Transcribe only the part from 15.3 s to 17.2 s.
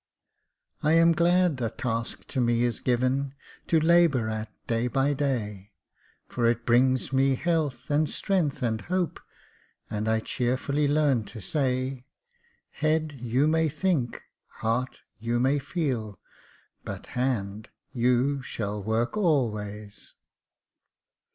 may feel; But